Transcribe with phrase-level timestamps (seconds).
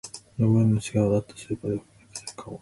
[0.35, 2.59] 見覚えのある顔だった、スーパーでよく見かける顔